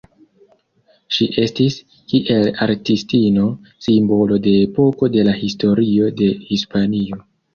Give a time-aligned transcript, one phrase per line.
[1.17, 1.75] Ŝi estis,
[2.13, 3.43] kiel artistino,
[3.89, 7.23] simbolo de epoko de la historio de Hispanio.